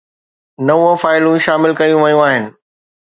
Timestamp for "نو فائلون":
0.67-1.37